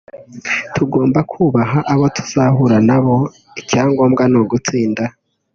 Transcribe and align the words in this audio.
tugomba 0.75 1.19
kubaha 1.31 1.79
abo 1.93 2.05
tuzahura 2.17 2.77
nabo 2.87 3.15
icyagombwa 3.61 4.23
ni 4.31 4.37
ugutsinda 4.41 5.03